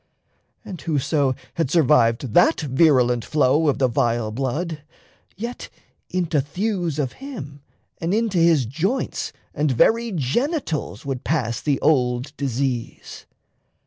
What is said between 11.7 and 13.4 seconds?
old disease.